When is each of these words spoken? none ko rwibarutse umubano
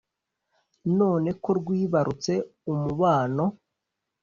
none 0.99 1.29
ko 1.41 1.49
rwibarutse 1.59 2.33
umubano 2.71 3.43